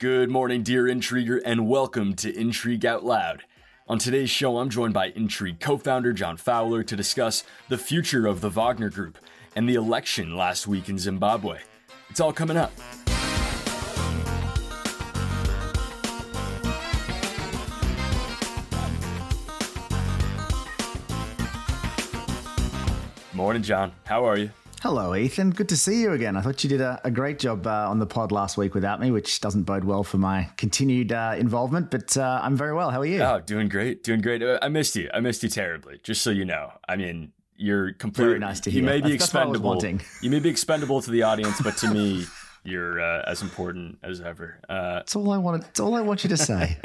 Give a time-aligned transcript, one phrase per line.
[0.00, 3.42] Good morning, dear intriguer, and welcome to Intrigue Out Loud.
[3.86, 8.26] On today's show, I'm joined by Intrigue co founder John Fowler to discuss the future
[8.26, 9.18] of the Wagner Group
[9.54, 11.58] and the election last week in Zimbabwe.
[12.08, 12.72] It's all coming up.
[23.34, 23.92] Morning, John.
[24.04, 24.50] How are you?
[24.80, 25.50] Hello, Ethan.
[25.50, 26.38] Good to see you again.
[26.38, 28.98] I thought you did a, a great job uh, on the pod last week without
[28.98, 32.90] me, which doesn't bode well for my continued uh, involvement, but uh, I'm very well.
[32.90, 33.20] How are you?
[33.20, 34.02] Oh, doing great.
[34.02, 34.42] Doing great.
[34.42, 35.10] Uh, I missed you.
[35.12, 36.72] I missed you terribly, just so you know.
[36.88, 38.80] I mean, you're completely Very nice to hear.
[38.80, 40.22] You may be That's- that's what I was expendable.
[40.22, 42.24] You may be expendable to the audience, but to me,
[42.64, 44.60] you're uh, as important as ever.
[44.66, 45.62] Uh, That's all I wanted.
[45.62, 46.78] That's all I want you to say.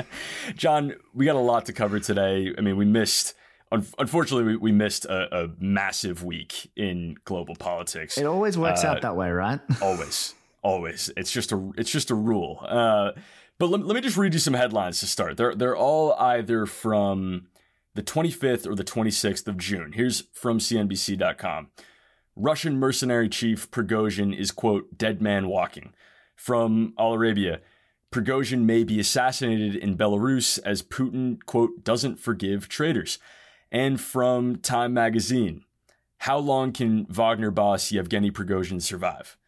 [0.56, 2.54] John, we got a lot to cover today.
[2.56, 3.34] I mean, we missed.
[3.72, 8.18] Un- Unfortunately, we, we missed a, a massive week in global politics.
[8.18, 9.60] it always works Uh, out that way, right?
[9.82, 11.10] always always.
[11.16, 12.58] It's just a it's just a rule.
[12.66, 13.12] Uh
[13.58, 15.36] but let, let me just read you some headlines to start.
[15.36, 17.46] They're they're all either from
[17.94, 19.92] the 25th or the 26th of june.
[19.92, 21.68] Here's from cnbc.com
[22.36, 25.92] russian mercenary chief prigozhin is quote dead man walking.
[26.36, 27.58] From Al Arabiya
[28.12, 33.18] prigozhin may be assassinated in belarus as putin quote doesn't forgive traitors
[33.70, 35.64] and from time magazine
[36.20, 39.38] how long can Wagner boss Yevgeny Prigozhin survive?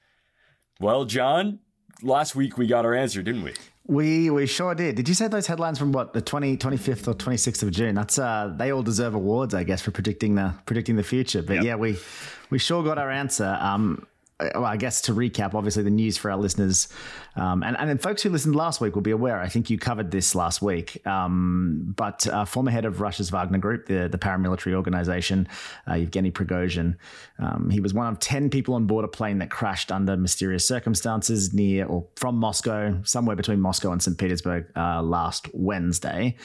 [0.80, 1.58] Well, John,
[2.02, 3.52] last week we got our answer, didn't we?
[3.86, 4.94] We we sure did.
[4.94, 7.94] Did you say those headlines from what the 20, 25th or 26th of June?
[7.94, 11.42] That's uh they all deserve awards, I guess, for predicting the predicting the future.
[11.42, 11.98] But yeah, we
[12.48, 13.58] we sure got our answer.
[13.60, 14.06] Um
[14.54, 16.88] well, I guess to recap, obviously the news for our listeners,
[17.36, 19.40] um, and and then folks who listened last week will be aware.
[19.40, 21.04] I think you covered this last week.
[21.06, 25.48] Um, but uh, former head of Russia's Wagner Group, the the paramilitary organization,
[25.88, 26.96] uh, Yevgeny Prigozhin,
[27.38, 30.66] um, he was one of ten people on board a plane that crashed under mysterious
[30.66, 34.18] circumstances near or from Moscow, somewhere between Moscow and St.
[34.18, 36.36] Petersburg, uh, last Wednesday.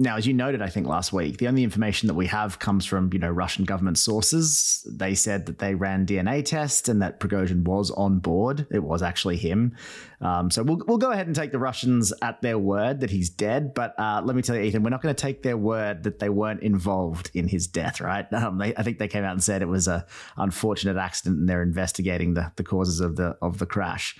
[0.00, 2.84] Now, as you noted, I think last week, the only information that we have comes
[2.84, 4.84] from you know Russian government sources.
[4.90, 8.66] They said that they ran DNA tests and that Prigozhin was on board.
[8.72, 9.76] It was actually him.
[10.20, 13.30] Um, so we'll we'll go ahead and take the Russians at their word that he's
[13.30, 13.72] dead.
[13.72, 16.18] But uh, let me tell you, Ethan, we're not going to take their word that
[16.18, 18.00] they weren't involved in his death.
[18.00, 18.26] Right?
[18.44, 20.04] Um, they, I think they came out and said it was a
[20.36, 24.16] unfortunate accident, and they're investigating the the causes of the of the crash.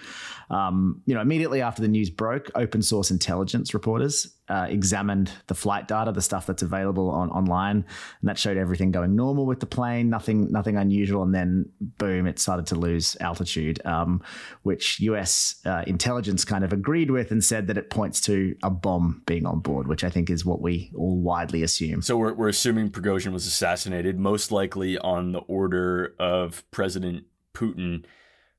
[0.51, 5.55] Um, you know, immediately after the news broke, open source intelligence reporters uh, examined the
[5.55, 9.61] flight data, the stuff that's available on online, and that showed everything going normal with
[9.61, 11.23] the plane, nothing nothing unusual.
[11.23, 14.23] And then, boom, it started to lose altitude, um,
[14.63, 15.61] which U.S.
[15.65, 19.47] Uh, intelligence kind of agreed with and said that it points to a bomb being
[19.47, 22.03] on board, which I think is what we all widely assume.
[22.03, 27.25] So we're, we're assuming Prigozhin was assassinated, most likely on the order of President
[27.55, 28.05] Putin.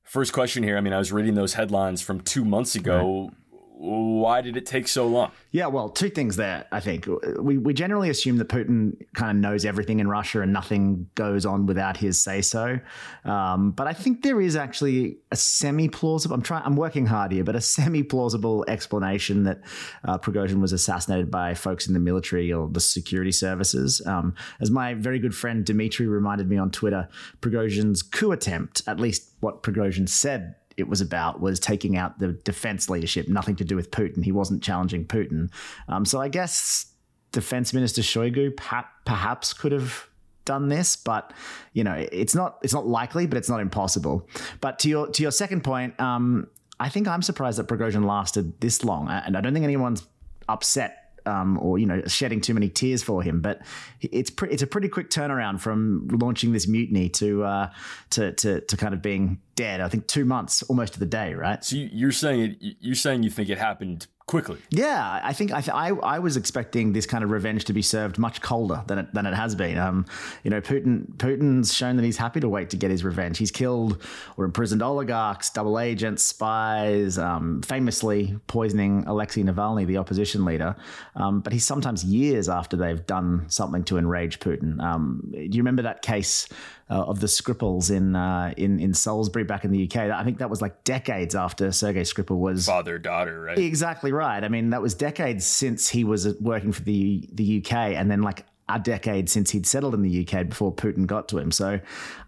[0.02, 0.76] First question here.
[0.76, 3.30] I mean, I was reading those headlines from two months ago.
[3.78, 5.32] Why did it take so long?
[5.50, 7.06] Yeah, well, two things there, I think.
[7.38, 11.44] We, we generally assume that Putin kind of knows everything in Russia and nothing goes
[11.44, 12.80] on without his say so.
[13.26, 17.32] Um, but I think there is actually a semi plausible, I'm trying, I'm working hard
[17.32, 19.60] here, but a semi plausible explanation that
[20.04, 24.00] uh, Prigozhin was assassinated by folks in the military or the security services.
[24.06, 27.10] Um, as my very good friend Dmitry reminded me on Twitter,
[27.42, 32.32] Prigozhin's coup attempt, at least what Prigozhin said it was about was taking out the
[32.32, 34.24] defense leadership, nothing to do with Putin.
[34.24, 35.50] He wasn't challenging Putin.
[35.88, 36.92] Um, so I guess
[37.32, 40.08] Defense Minister Shoigu perha- perhaps could have
[40.44, 41.32] done this, but
[41.72, 44.28] you know, it's not it's not likely, but it's not impossible.
[44.60, 46.48] But to your to your second point, um,
[46.78, 50.06] I think I'm surprised that Prigozhin lasted this long, and I don't think anyone's
[50.48, 53.40] upset um, or you know shedding too many tears for him.
[53.40, 53.62] But
[54.00, 57.70] it's pre- it's a pretty quick turnaround from launching this mutiny to uh,
[58.10, 59.80] to, to to kind of being dead.
[59.80, 61.64] I think two months, almost to the day, right?
[61.64, 64.58] So you- you're saying it, you're saying you think it happened quickly.
[64.70, 67.82] Yeah, I think I, th- I I was expecting this kind of revenge to be
[67.82, 69.78] served much colder than it than it has been.
[69.78, 70.04] Um,
[70.42, 73.38] you know, Putin Putin's shown that he's happy to wait to get his revenge.
[73.38, 74.02] He's killed
[74.36, 80.74] or imprisoned oligarchs, double agents, spies, um, famously poisoning Alexei Navalny, the opposition leader.
[81.14, 84.80] Um, but he's sometimes years after they've done something to enrage Putin.
[84.80, 86.48] Um, do you remember that case?
[86.88, 90.38] Uh, of the Skripals in uh, in in Salisbury back in the UK, I think
[90.38, 93.58] that was like decades after Sergei Skripal was Father daughter, right?
[93.58, 94.44] Exactly right.
[94.44, 98.22] I mean, that was decades since he was working for the the UK, and then
[98.22, 101.52] like a decade since he'd settled in the UK before Putin got to him.
[101.52, 101.78] So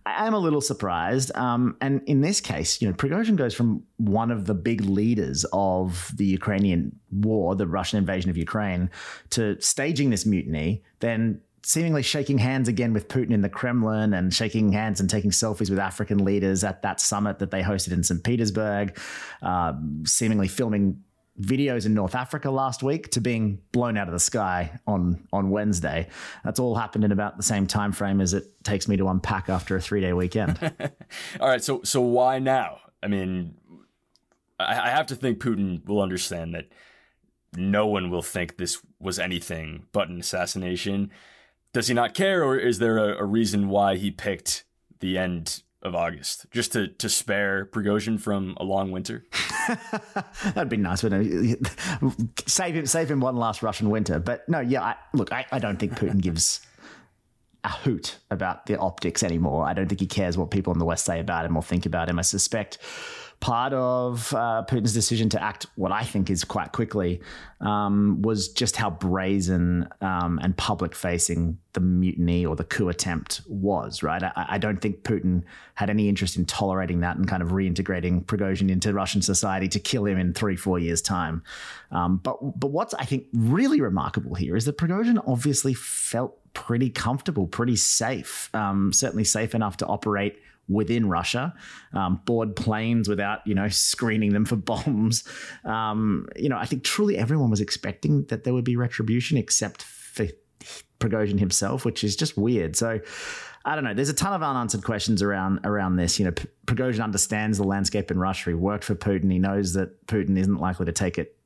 [0.07, 1.35] I am a little surprised.
[1.37, 5.45] Um, and in this case, you know, Prigozhin goes from one of the big leaders
[5.53, 8.89] of the Ukrainian war, the Russian invasion of Ukraine,
[9.31, 14.33] to staging this mutiny, then seemingly shaking hands again with Putin in the Kremlin and
[14.33, 18.03] shaking hands and taking selfies with African leaders at that summit that they hosted in
[18.03, 18.25] St.
[18.25, 18.99] Petersburg,
[19.43, 19.75] uh,
[20.07, 21.03] seemingly filming
[21.39, 25.51] videos in North Africa last week to being blown out of the sky on on
[25.51, 26.09] Wednesday.
[26.43, 29.51] That's all happened in about the same time frame as it takes me to unpack
[29.51, 30.59] after a three day weekend.
[31.39, 32.79] all right, so so why now?
[33.03, 33.57] I mean,
[34.59, 36.73] I, I have to think Putin will understand that
[37.55, 41.11] no one will think this was anything but an assassination.
[41.73, 44.65] Does he not care, or is there a, a reason why he picked
[45.01, 49.25] the end of August, just to to spare Prigozhin from a long winter.
[50.45, 51.13] That'd be nice, but
[52.47, 54.19] save him save him one last Russian winter.
[54.19, 56.61] But no, yeah, I, look, I, I don't think Putin gives
[57.65, 59.65] a hoot about the optics anymore.
[59.67, 61.87] I don't think he cares what people in the West say about him or think
[61.87, 62.19] about him.
[62.19, 62.79] I suspect
[63.41, 67.21] part of uh, Putin's decision to act what I think is quite quickly
[67.61, 73.43] um, was just how brazen um, and public facing the mutiny or the coup attempt
[73.47, 74.23] was, right?
[74.23, 75.45] I, I, don't think Putin
[75.75, 79.79] had any interest in tolerating that and kind of reintegrating Prigozhin into Russian society to
[79.79, 81.43] kill him in three, four years' time.
[81.93, 86.91] Um, but, but what's, I think, really remarkable here is that Prigozhin obviously felt pretty
[86.91, 91.55] comfortable, pretty safe, um, certainly safe enough to operate within Russia,
[91.93, 95.25] um, board planes without you know screening them for bombs.
[95.65, 99.83] Um, you know, I think truly everyone was expecting that there would be retribution, except
[99.83, 100.27] for
[101.01, 102.77] Prigozhin himself, which is just weird.
[102.77, 103.01] So.
[103.65, 103.93] I don't know.
[103.93, 106.19] There's a ton of unanswered questions around around this.
[106.19, 106.31] You know,
[106.67, 108.51] Prigozhin understands the landscape in Russia.
[108.51, 109.31] He worked for Putin.
[109.31, 111.39] He knows that Putin isn't likely to take it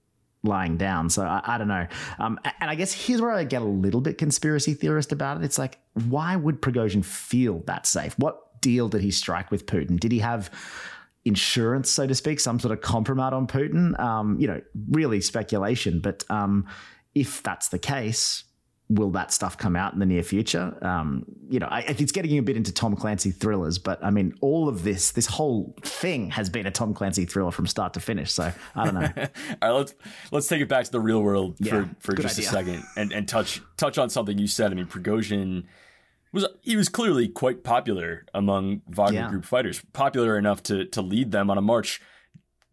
[0.43, 1.09] lying down.
[1.09, 1.87] So I, I don't know.
[2.19, 5.45] Um, and I guess here's where I get a little bit conspiracy theorist about it.
[5.45, 5.79] It's like,
[6.09, 8.19] why would Prigozhin feel that safe?
[8.19, 10.01] What deal did he strike with Putin?
[10.01, 10.51] Did he have
[11.25, 13.99] insurance, so to speak, some sort of compromise on Putin?
[14.01, 16.01] Um, you know, really speculation.
[16.01, 16.67] But um,
[17.15, 18.45] if that's the case,
[18.89, 20.77] will that stuff come out in the near future?
[20.83, 24.35] Um, you know, I, it's getting a bit into Tom Clancy thrillers, but I mean,
[24.41, 28.01] all of this, this whole thing has been a Tom Clancy thriller from start to
[28.01, 28.33] finish.
[28.33, 29.13] So I don't know.
[29.17, 29.27] all
[29.63, 29.95] right, let's
[30.31, 32.49] let's take it back to the real world yeah, for, for just idea.
[32.49, 34.73] a second and, and touch touch on something you said.
[34.73, 35.65] I mean, Prigozhin
[36.33, 39.29] was he was clearly quite popular among Wagner yeah.
[39.29, 42.01] Group fighters, popular enough to to lead them on a march,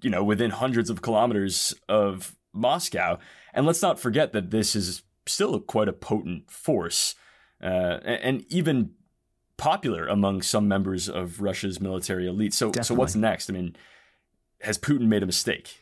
[0.02, 3.20] you know, within hundreds of kilometers of Moscow.
[3.54, 7.16] And let's not forget that this is still quite a potent force,
[7.62, 8.92] uh, and even
[9.58, 12.54] popular among some members of Russia's military elite.
[12.54, 12.88] So, Definitely.
[12.88, 13.50] so what's next?
[13.50, 13.76] I mean,
[14.62, 15.78] has Putin made a mistake?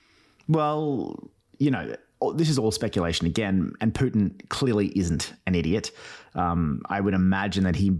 [0.48, 1.96] Well, you know,
[2.36, 5.92] this is all speculation again, and Putin clearly isn't an idiot.
[6.36, 8.00] Um, I would imagine that he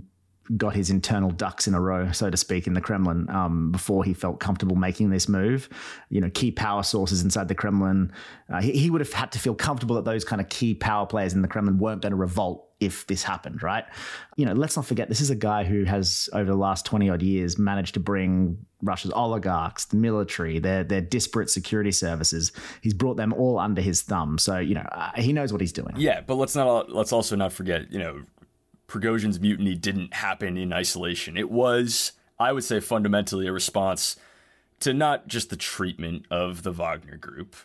[0.56, 4.04] got his internal ducks in a row, so to speak, in the Kremlin um, before
[4.04, 5.68] he felt comfortable making this move.
[6.10, 8.14] You know, key power sources inside the Kremlin,
[8.50, 11.06] uh, he, he, would have had to feel comfortable that those kind of key power
[11.06, 13.86] players in the Kremlin weren't going to revolt if this happened, right?
[14.36, 17.10] You know, let's not forget this is a guy who has over the last 20
[17.10, 22.52] odd years managed to bring Russia's oligarchs, the military, their their disparate security services.
[22.82, 24.38] He's brought them all under his thumb.
[24.38, 25.96] So, you know, uh, he knows what he's doing.
[25.98, 28.22] Yeah, but let's not let's also not forget, you know,
[28.88, 31.36] Prigozhin's mutiny didn't happen in isolation.
[31.36, 34.18] It was, I would say, fundamentally a response
[34.82, 37.56] to not just the treatment of the Wagner group,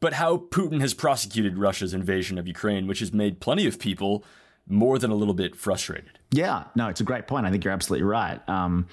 [0.00, 4.24] but how Putin has prosecuted Russia's invasion of Ukraine, which has made plenty of people
[4.68, 6.18] more than a little bit frustrated.
[6.30, 7.46] Yeah, no, it's a great point.
[7.46, 8.40] I think you're absolutely right.
[8.48, 8.86] Um,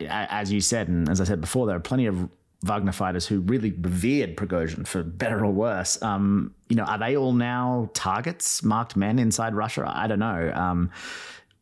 [0.00, 2.28] as you said, and as I said before, there are plenty of
[2.62, 6.00] Wagner fighters who really revered Prigozhin for better or worse.
[6.02, 9.84] Um, you know, are they all now targets, marked men inside Russia?
[9.86, 10.52] I don't know.
[10.54, 10.90] Um,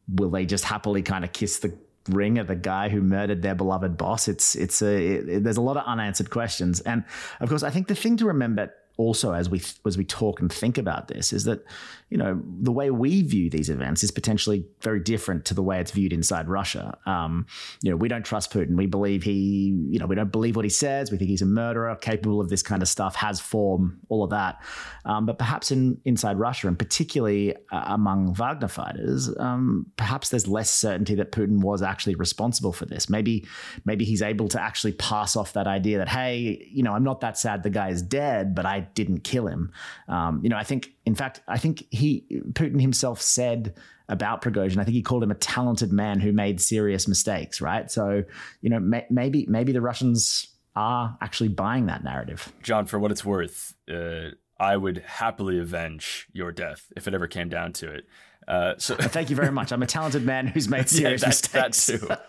[0.09, 1.77] will they just happily kind of kiss the
[2.09, 4.29] ring of the guy who murdered their beloved boss?
[4.29, 7.05] It's it's a it, there's a lot of unanswered questions, and
[7.41, 10.53] of course, I think the thing to remember also as we as we talk and
[10.53, 11.65] think about this is that
[12.11, 15.81] you know the way we view these events is potentially very different to the way
[15.81, 16.97] it's viewed inside Russia.
[17.07, 17.47] Um,
[17.83, 18.77] you know, we don't trust Putin.
[18.77, 21.11] We believe he, you know, we don't believe what he says.
[21.11, 24.31] We think he's a murderer, capable of this kind of stuff, has form, all of
[24.31, 24.63] that.
[25.05, 30.47] Um, but perhaps in inside Russia, and particularly uh, among Wagner fighters, um, perhaps there's
[30.47, 33.11] less certainty that Putin was actually responsible for this.
[33.11, 33.47] Maybe
[33.85, 37.21] maybe he's able to actually pass off that idea that hey, you know, I'm not
[37.23, 39.73] that sad the guy is dead, but I didn't kill him.
[40.09, 43.75] Um, you know, I think, in fact, I think he Putin himself said
[44.09, 44.79] about Prigozhin.
[44.79, 47.61] I think he called him a talented man who made serious mistakes.
[47.61, 47.91] Right.
[47.91, 48.25] So,
[48.61, 52.53] you know, may, maybe maybe the Russians are actually buying that narrative.
[52.63, 57.27] John, for what it's worth, uh, I would happily avenge your death if it ever
[57.27, 58.07] came down to it.
[58.47, 59.73] Uh, so thank you very much.
[59.73, 62.21] I'm a talented man who's made serious yeah, that, mistakes.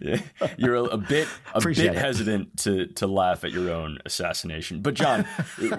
[0.00, 0.48] That too.
[0.56, 2.00] You're a, a bit a Appreciate bit it.
[2.00, 4.80] hesitant to to laugh at your own assassination.
[4.80, 5.26] But John,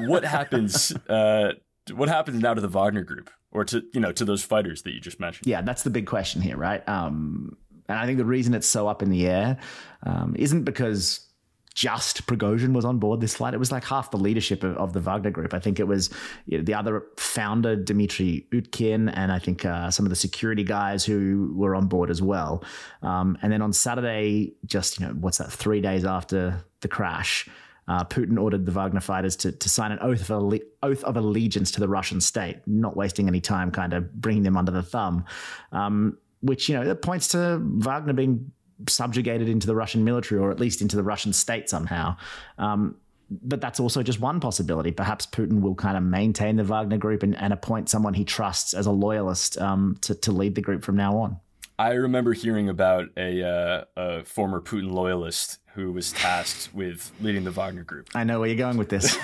[0.07, 1.53] what happens uh,
[1.93, 4.93] what happens now to the Wagner Group or to you know to those fighters that
[4.93, 5.47] you just mentioned?
[5.47, 6.87] Yeah, that's the big question here, right?
[6.87, 9.57] Um, and I think the reason it's so up in the air
[10.03, 11.27] um, isn't because
[11.75, 13.53] just Prigozhin was on board this flight.
[13.53, 15.53] It was like half the leadership of, of the Wagner Group.
[15.53, 16.09] I think it was
[16.45, 20.63] you know, the other founder, Dmitry Utkin, and I think uh, some of the security
[20.63, 22.63] guys who were on board as well.
[23.01, 25.51] Um, and then on Saturday, just you know, what's that?
[25.51, 27.47] Three days after the crash.
[27.87, 31.17] Uh, Putin ordered the Wagner fighters to, to sign an oath of, alle- oath of
[31.17, 34.81] allegiance to the Russian state, not wasting any time, kind of bringing them under the
[34.81, 35.25] thumb.
[35.71, 38.51] Um, which you know points to Wagner being
[38.87, 42.17] subjugated into the Russian military or at least into the Russian state somehow.
[42.57, 42.95] Um,
[43.29, 44.91] but that's also just one possibility.
[44.91, 48.73] Perhaps Putin will kind of maintain the Wagner group and, and appoint someone he trusts
[48.73, 51.39] as a loyalist um, to, to lead the group from now on.
[51.77, 57.43] I remember hearing about a, uh, a former Putin loyalist who was tasked with leading
[57.43, 58.09] the Wagner group.
[58.15, 59.17] I know where you're going with this.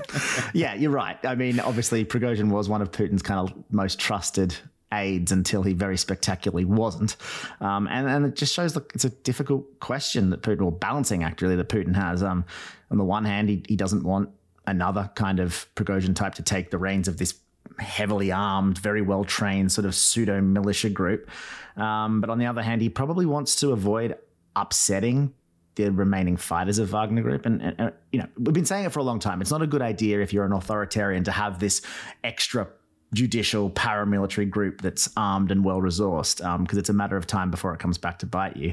[0.52, 1.16] yeah, you're right.
[1.24, 4.56] I mean, obviously, Prigozhin was one of Putin's kind of most trusted
[4.92, 7.16] aides until he very spectacularly wasn't.
[7.60, 11.24] Um, and, and it just shows like it's a difficult question that Putin, or balancing
[11.24, 12.22] act really, that Putin has.
[12.22, 12.44] Um,
[12.90, 14.28] on the one hand, he, he doesn't want
[14.66, 17.34] another kind of Prigozhin type to take the reins of this
[17.78, 21.30] heavily armed, very well trained sort of pseudo militia group.
[21.76, 24.16] Um, but on the other hand, he probably wants to avoid
[24.54, 25.32] upsetting
[25.74, 27.46] the remaining fighters of Wagner Group.
[27.46, 29.40] And, and, and, you know, we've been saying it for a long time.
[29.40, 31.80] It's not a good idea if you're an authoritarian to have this
[32.22, 32.68] extra
[33.14, 37.50] judicial paramilitary group that's armed and well resourced because um, it's a matter of time
[37.50, 38.72] before it comes back to bite you.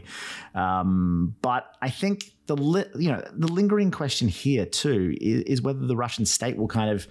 [0.56, 5.62] Um, but I think the li- you know the lingering question here too is, is,
[5.62, 7.08] whether the Russian state will kind of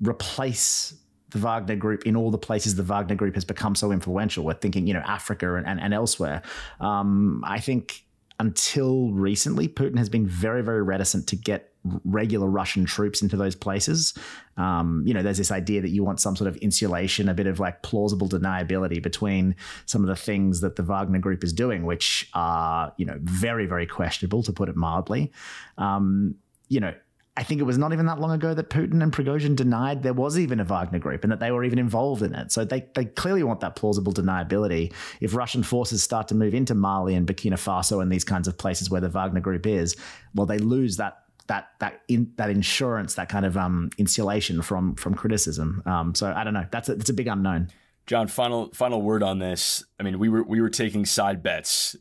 [0.00, 0.94] replace
[1.30, 4.44] the Wagner group in all the places the Wagner group has become so influential.
[4.44, 6.42] We're thinking you know Africa and, and, and elsewhere.
[6.80, 8.04] Um, I think
[8.40, 13.54] until recently, Putin has been very, very reticent to get regular Russian troops into those
[13.54, 14.14] places.
[14.56, 17.46] Um, you know, there's this idea that you want some sort of insulation, a bit
[17.46, 21.84] of like plausible deniability between some of the things that the Wagner group is doing,
[21.84, 25.30] which are, you know, very, very questionable, to put it mildly.
[25.76, 26.34] Um,
[26.68, 26.94] you know,
[27.40, 30.12] I think it was not even that long ago that Putin and Prigozhin denied there
[30.12, 32.52] was even a Wagner group and that they were even involved in it.
[32.52, 34.92] So they, they clearly want that plausible deniability.
[35.22, 38.58] If Russian forces start to move into Mali and Burkina Faso and these kinds of
[38.58, 39.96] places where the Wagner group is,
[40.34, 41.16] well, they lose that
[41.46, 45.82] that that in, that insurance, that kind of um, insulation from from criticism.
[45.86, 46.66] Um, so I don't know.
[46.70, 47.70] That's a, that's a big unknown.
[48.06, 49.82] John, final final word on this.
[49.98, 51.96] I mean, we were we were taking side bets,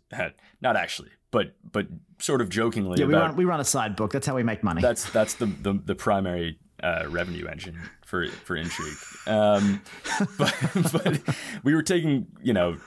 [0.61, 1.87] not actually, but but
[2.19, 2.99] sort of jokingly.
[2.99, 4.11] Yeah, we run we run a side book.
[4.11, 4.81] That's how we make money.
[4.81, 8.97] That's that's the the, the primary uh, revenue engine for for intrigue.
[9.27, 9.81] Um,
[10.37, 10.55] but
[10.91, 11.19] but
[11.63, 12.77] we were taking you know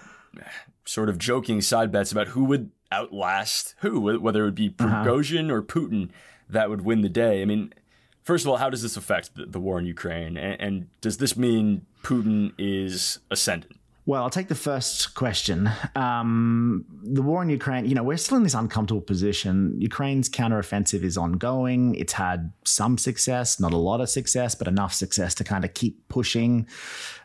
[0.84, 5.04] sort of joking side bets about who would outlast who, whether it would be uh-huh.
[5.04, 5.54] Prigozhin uh-huh.
[5.54, 6.10] or Putin
[6.48, 7.42] that would win the day.
[7.42, 7.72] I mean,
[8.22, 10.36] first of all, how does this affect the, the war in Ukraine?
[10.36, 13.78] And, and, does this mean Putin is ascendant?
[14.04, 15.70] Well, I'll take the first question.
[15.94, 19.76] Um, the war in Ukraine, you know, we're still in this uncomfortable position.
[19.78, 21.94] Ukraine's counteroffensive is ongoing.
[21.94, 25.74] It's had some success, not a lot of success, but enough success to kind of
[25.74, 26.66] keep pushing.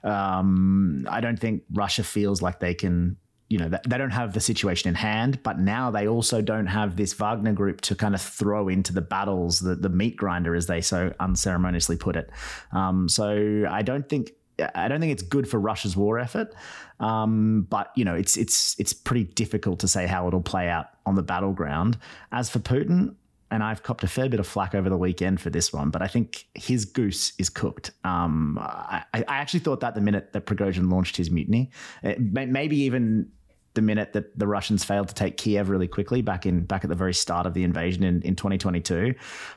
[0.04, 3.18] Um, I don't think Russia feels like they can
[3.50, 6.98] you know, they don't have the situation in hand, but now they also don't have
[6.98, 10.68] this Wagner group to kind of throw into the battles, the, the meat grinder, as
[10.68, 12.30] they so unceremoniously put it.
[12.74, 14.32] Um, so I don't think
[14.76, 16.54] I don't think it's good for Russia's war effort,
[17.00, 20.88] um, but you know it's it's it's pretty difficult to say how it'll play out
[21.06, 21.98] on the battleground.
[22.32, 23.16] As for Putin,
[23.52, 26.02] and I've copped a fair bit of flack over the weekend for this one, but
[26.02, 27.92] I think his goose is cooked.
[28.04, 31.72] Um, I, I, actually thought that the minute that Prigozhin launched his mutiny,
[32.04, 33.32] it, maybe even
[33.78, 36.90] the minute that the Russians failed to take Kiev really quickly back in back at
[36.90, 39.14] the very start of the invasion in, in 2022.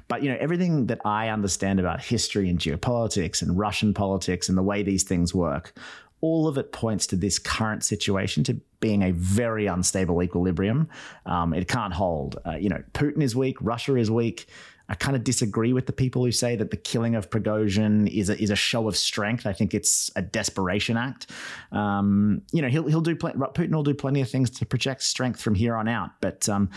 [0.09, 4.59] But you know, everything that I understand about history and geopolitics and Russian politics and
[4.59, 5.73] the way these things work,
[6.21, 10.89] all of it points to this current situation to being a very unstable equilibrium.
[11.25, 12.39] Um, it can't hold.
[12.47, 14.47] Uh, you know, Putin is weak, Russia is weak.
[14.91, 18.29] I kind of disagree with the people who say that the killing of Prigozhin is
[18.29, 19.47] a, is a show of strength.
[19.47, 21.31] I think it's a desperation act.
[21.71, 25.03] Um, you know, he'll he'll do pl- Putin will do plenty of things to project
[25.03, 26.49] strength from here on out, but.
[26.49, 26.71] Um,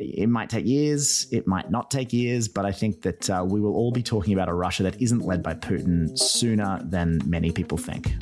[0.00, 3.58] it might take years, it might not take years, but I think that uh, we
[3.60, 7.50] will all be talking about a Russia that isn't led by Putin sooner than many
[7.50, 8.14] people think.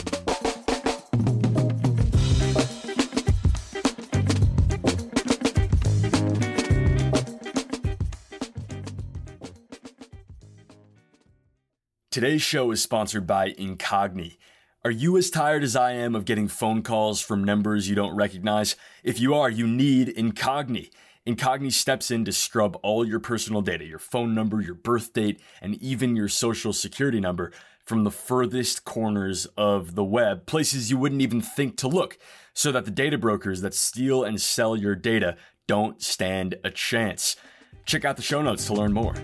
[12.16, 14.38] Today's show is sponsored by Incogni.
[14.86, 18.16] Are you as tired as I am of getting phone calls from numbers you don't
[18.16, 18.74] recognize?
[19.04, 20.88] If you are, you need Incogni.
[21.26, 25.42] Incogni steps in to scrub all your personal data, your phone number, your birth date,
[25.60, 27.52] and even your social security number
[27.84, 32.16] from the furthest corners of the web, places you wouldn't even think to look,
[32.54, 37.36] so that the data brokers that steal and sell your data don't stand a chance.
[37.84, 39.14] Check out the show notes to learn more.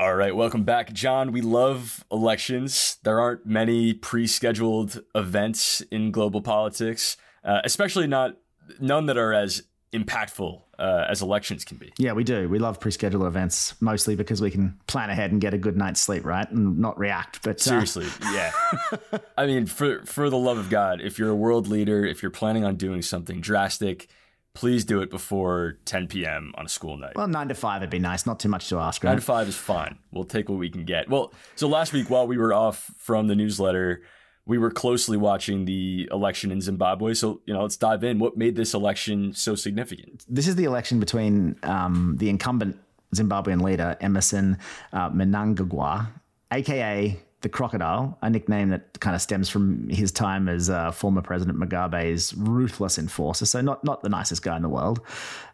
[0.00, 1.30] All right, welcome back, John.
[1.30, 2.98] We love elections.
[3.04, 8.36] There aren't many pre scheduled events in global politics, uh, especially not
[8.80, 11.92] none that are as impactful uh, as elections can be.
[11.96, 12.48] Yeah, we do.
[12.48, 16.00] We love pre-scheduled events mostly because we can plan ahead and get a good night's
[16.00, 17.42] sleep, right, and not react.
[17.42, 17.60] But uh...
[17.60, 18.50] seriously, yeah.
[19.38, 22.30] I mean, for for the love of God, if you're a world leader, if you're
[22.30, 24.08] planning on doing something drastic,
[24.54, 26.52] please do it before 10 p.m.
[26.56, 27.16] on a school night.
[27.16, 28.24] Well, nine to five would be nice.
[28.24, 29.02] Not too much to ask.
[29.02, 29.10] Right?
[29.10, 29.98] Nine to five is fine.
[30.12, 31.08] We'll take what we can get.
[31.08, 34.02] Well, so last week while we were off from the newsletter
[34.46, 37.14] we were closely watching the election in Zimbabwe.
[37.14, 38.18] So, you know, let's dive in.
[38.18, 40.24] What made this election so significant?
[40.28, 42.78] This is the election between um, the incumbent
[43.14, 44.58] Zimbabwean leader, Emmerson
[44.92, 46.08] uh, Mnangagwa,
[46.50, 51.20] aka the crocodile, a nickname that kind of stems from his time as uh, former
[51.20, 53.46] President Mugabe's ruthless enforcer.
[53.46, 55.00] So not not the nicest guy in the world.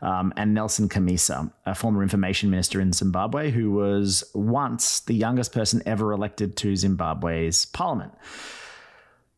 [0.00, 5.52] Um, and Nelson Chamisa, a former information minister in Zimbabwe, who was once the youngest
[5.52, 8.12] person ever elected to Zimbabwe's parliament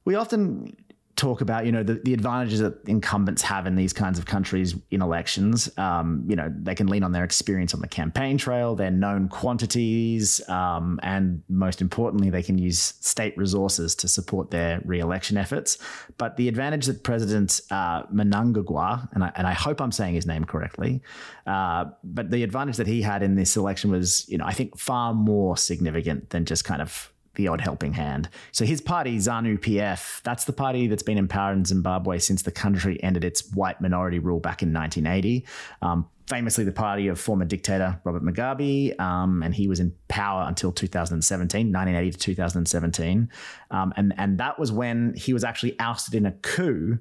[0.04, 0.76] we often
[1.22, 4.74] talk about you know the, the advantages that incumbents have in these kinds of countries
[4.90, 5.70] in elections.
[5.78, 9.28] Um, you know they can lean on their experience on the campaign trail their known
[9.28, 15.78] quantities um, and most importantly they can use state resources to support their re-election efforts.
[16.18, 20.26] But the advantage that president uh, Mnangagwa and I, and I hope i'm saying his
[20.26, 21.02] name correctly
[21.46, 24.78] uh, but the advantage that he had in this election was you know i think
[24.78, 28.28] far more significant than just kind of the odd helping hand.
[28.52, 32.42] So his party, ZANU PF, that's the party that's been in power in Zimbabwe since
[32.42, 35.46] the country ended its white minority rule back in 1980.
[35.80, 40.44] Um, famously, the party of former dictator Robert Mugabe, um, and he was in power
[40.46, 43.28] until 2017, 1980 to 2017.
[43.70, 46.98] Um, and, and that was when he was actually ousted in a coup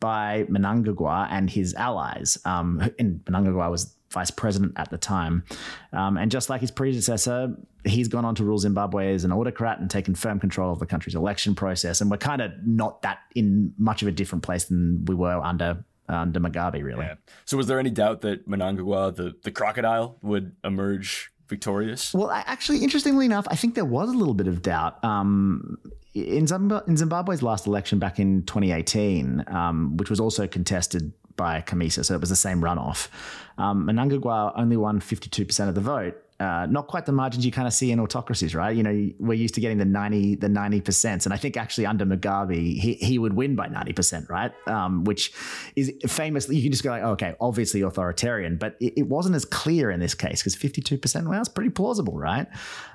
[0.00, 2.38] by Mnangagwa and his allies.
[2.44, 5.44] Um, and Mnangagwa was vice president at the time.
[5.92, 9.78] Um, and just like his predecessor, he's gone on to rule Zimbabwe as an autocrat
[9.78, 12.00] and taken firm control of the country's election process.
[12.00, 15.40] And we're kind of not that in much of a different place than we were
[15.40, 17.04] under under Mugabe, really.
[17.04, 17.14] Yeah.
[17.44, 22.12] So, was there any doubt that Mnangagwa, the the crocodile, would emerge victorious?
[22.12, 25.02] Well, actually, interestingly enough, I think there was a little bit of doubt.
[25.04, 25.78] Um,
[26.14, 32.14] in, Zimbabwe's last election back in 2018, um, which was also contested by Chamisa, so
[32.14, 33.08] it was the same runoff.
[33.56, 36.22] Um, Mnangagwa only won 52% of the vote.
[36.38, 38.76] Uh, not quite the margins you kind of see in autocracies, right?
[38.76, 41.24] You know, we're used to getting the 90, the 90%.
[41.24, 44.52] And I think actually under Mugabe, he, he would win by 90%, right?
[44.66, 45.32] Um, which
[45.76, 49.34] is famously, you can just go like, oh, okay, obviously authoritarian, but it, it, wasn't
[49.34, 52.46] as clear in this case because 52%, well, that's pretty plausible, right?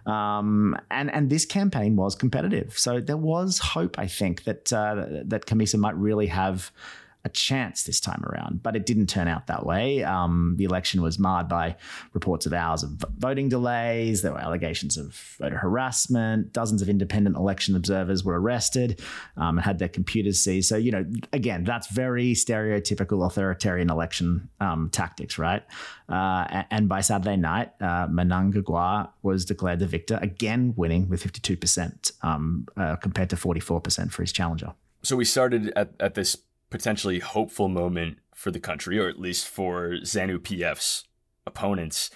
[0.06, 2.78] Um, and, and this campaign was competitive.
[2.78, 6.72] So there was hope, I think, that, uh, that Chamisa might really have
[7.26, 10.04] a chance this time around, but it didn't turn out that way.
[10.04, 11.76] Um, the election was marred by
[12.14, 14.22] reports of hours of voting delays.
[14.22, 16.54] There were allegations of voter harassment.
[16.54, 19.02] Dozens of independent election observers were arrested
[19.38, 20.70] um, and had their computers seized.
[20.70, 25.64] So, you know, again, that's very stereotypical authoritarian election um, tactics, right?
[26.08, 32.12] Uh, and by Saturday night, uh, Mnangagwa was declared the victor, again winning with 52%
[32.22, 34.74] um, uh, compared to 44% for his challenger.
[35.02, 36.38] So we started at, at this
[36.76, 41.06] potentially hopeful moment for the country, or at least for ZANU PF's
[41.48, 42.12] opponents.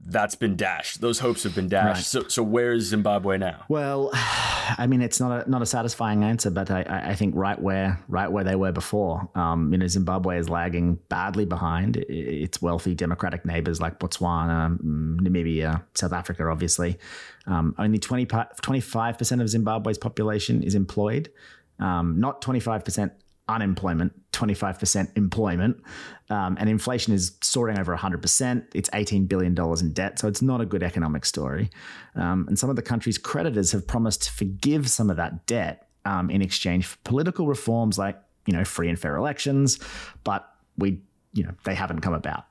[0.00, 1.02] That's been dashed.
[1.02, 2.14] Those hopes have been dashed.
[2.14, 2.22] Right.
[2.22, 3.64] So, so where's Zimbabwe now?
[3.68, 7.60] Well, I mean, it's not a not a satisfying answer, but I, I think right
[7.60, 9.28] where right where they were before.
[9.34, 15.20] Um, you know, Zimbabwe is lagging badly behind its wealthy democratic neighbors like Botswana, mm,
[15.20, 16.48] Namibia, South Africa.
[16.48, 16.96] Obviously,
[17.46, 21.30] um, only 25 percent of Zimbabwe's population is employed.
[21.80, 23.12] Um, not twenty five percent
[23.48, 25.82] unemployment, 25% employment,
[26.30, 28.66] um, and inflation is soaring over 100%.
[28.74, 31.70] It's $18 billion in debt, so it's not a good economic story.
[32.14, 35.88] Um, and some of the country's creditors have promised to forgive some of that debt
[36.04, 39.78] um, in exchange for political reforms like, you know, free and fair elections,
[40.24, 41.00] but we,
[41.32, 42.44] you know, they haven't come about.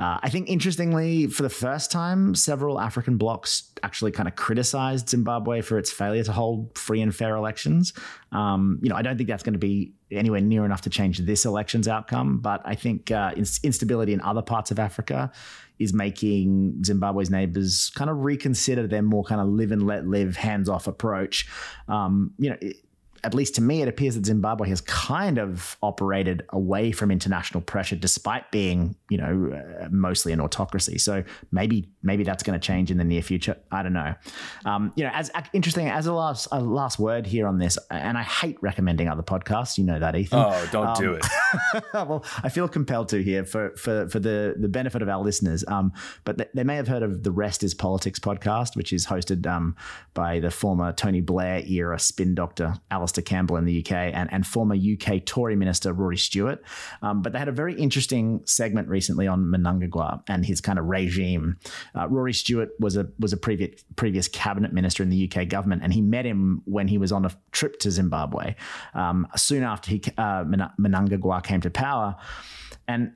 [0.00, 5.10] Uh, I think interestingly, for the first time, several African blocs actually kind of criticized
[5.10, 7.92] Zimbabwe for its failure to hold free and fair elections.
[8.32, 11.18] Um, you know, I don't think that's going to be anywhere near enough to change
[11.18, 15.30] this election's outcome, but I think uh, instability in other parts of Africa
[15.78, 20.34] is making Zimbabwe's neighbors kind of reconsider their more kind of live and let live,
[20.34, 21.46] hands off approach.
[21.88, 22.56] Um, you know.
[22.62, 22.76] It,
[23.24, 27.60] at least to me, it appears that Zimbabwe has kind of operated away from international
[27.60, 30.98] pressure, despite being, you know, uh, mostly an autocracy.
[30.98, 33.56] So maybe maybe that's going to change in the near future.
[33.70, 34.14] I don't know.
[34.64, 38.16] Um, you know, as interesting as a last a last word here on this, and
[38.16, 39.76] I hate recommending other podcasts.
[39.76, 40.38] You know that, Ethan.
[40.38, 41.26] Oh, don't um, do it.
[41.94, 45.64] well, I feel compelled to here for for for the the benefit of our listeners.
[45.68, 45.92] Um,
[46.24, 49.46] but they, they may have heard of the Rest Is Politics podcast, which is hosted
[49.46, 49.76] um,
[50.14, 52.74] by the former Tony Blair era spin doctor
[53.10, 56.62] Alastair Campbell in the UK and, and former UK Tory minister Rory Stewart.
[57.02, 60.84] Um, but they had a very interesting segment recently on Mnangagwa and his kind of
[60.84, 61.56] regime.
[61.96, 65.82] Uh, Rory Stewart was a was a previous previous cabinet minister in the UK government,
[65.82, 68.54] and he met him when he was on a trip to Zimbabwe
[68.94, 72.14] um, soon after he uh, Mnangagwa came to power.
[72.86, 73.12] And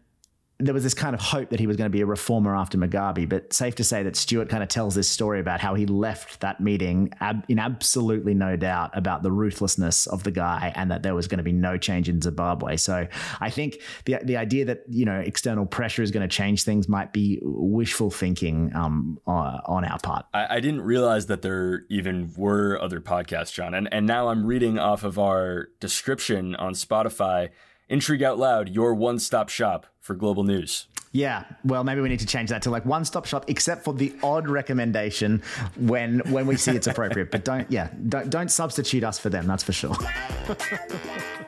[0.60, 2.78] there was this kind of hope that he was going to be a reformer after
[2.78, 5.84] Mugabe, but safe to say that Stewart kind of tells this story about how he
[5.84, 10.92] left that meeting ab- in absolutely no doubt about the ruthlessness of the guy and
[10.92, 12.76] that there was going to be no change in Zimbabwe.
[12.76, 13.06] So
[13.40, 16.88] I think the the idea that you know external pressure is going to change things
[16.88, 20.26] might be wishful thinking um, uh, on our part.
[20.32, 24.46] I, I didn't realize that there even were other podcasts, John, and and now I'm
[24.46, 27.50] reading off of our description on Spotify
[27.88, 30.86] Intrigue Out Loud, your one stop shop for global news.
[31.12, 33.94] Yeah, well, maybe we need to change that to like one stop shop, except for
[33.94, 35.42] the odd recommendation
[35.76, 37.30] when when we see it's appropriate.
[37.30, 39.46] but don't, yeah, don't don't substitute us for them.
[39.46, 39.96] That's for sure.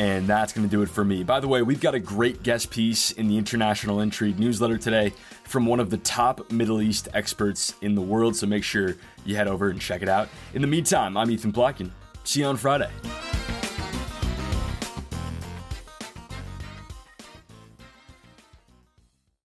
[0.00, 1.24] And that's going to do it for me.
[1.24, 5.12] By the way, we've got a great guest piece in the International Intrigue newsletter today
[5.44, 9.36] from one of the top Middle East experts in the world, so make sure you
[9.36, 10.30] head over and check it out.
[10.54, 11.90] In the meantime, I'm Ethan Plotkin.
[12.24, 12.88] See you on Friday.